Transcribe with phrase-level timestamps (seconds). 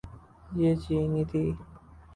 [0.59, 1.43] یہ چینی تھے۔